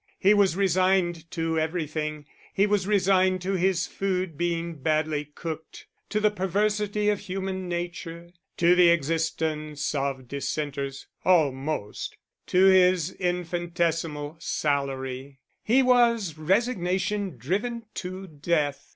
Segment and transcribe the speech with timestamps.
[0.17, 6.19] He was resigned to everything; he was resigned to his food being badly cooked, to
[6.19, 12.17] the perversity of human nature, to the existence of dissenters (almost),
[12.47, 18.89] to his infinitesimal salary; he was resignation driven to death.